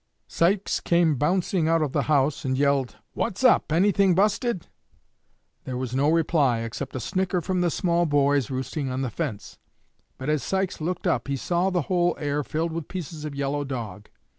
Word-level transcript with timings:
Sykes 0.27 0.79
came 0.79 1.13
bouncing 1.15 1.67
out 1.67 1.83
of 1.83 1.91
the 1.91 2.01
house, 2.09 2.43
and 2.43 2.57
yelled: 2.57 2.95
"What's 3.13 3.43
up! 3.43 3.71
Anything 3.71 4.15
busted?" 4.15 4.67
There 5.63 5.77
was 5.77 5.93
no 5.95 6.09
reply, 6.09 6.61
except 6.61 6.95
a 6.95 6.99
snicker 6.99 7.39
from 7.39 7.61
the 7.61 7.69
small 7.69 8.07
boys 8.07 8.49
roosting 8.49 8.89
on 8.89 9.03
the 9.03 9.11
fence; 9.11 9.59
but 10.17 10.27
as 10.27 10.41
Sykes 10.41 10.81
looked 10.81 11.05
up 11.05 11.27
he 11.27 11.35
saw 11.35 11.69
the 11.69 11.83
whole 11.83 12.15
air 12.17 12.43
filled 12.43 12.71
with 12.71 12.87
pieces 12.87 13.25
of 13.25 13.35
yellow 13.35 13.63
dog. 13.63 14.09